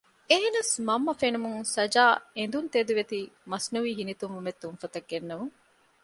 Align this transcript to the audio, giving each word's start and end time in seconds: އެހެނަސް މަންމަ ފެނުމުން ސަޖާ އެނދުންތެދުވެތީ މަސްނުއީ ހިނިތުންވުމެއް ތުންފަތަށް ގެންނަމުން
އެހެނަސް 0.29 0.71
މަންމަ 0.87 1.13
ފެނުމުން 1.21 1.61
ސަޖާ 1.75 2.03
އެނދުންތެދުވެތީ 2.37 3.19
މަސްނުއީ 3.51 3.91
ހިނިތުންވުމެއް 3.99 4.59
ތުންފަތަށް 4.61 5.07
ގެންނަމުން 5.11 5.53